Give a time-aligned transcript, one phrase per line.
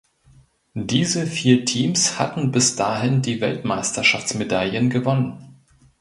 [0.73, 5.61] Diese vier Teams hatten bis dahin die Weltmeisterschaftsmedaillen gewonnen.